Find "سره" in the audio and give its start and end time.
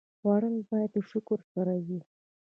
1.53-1.73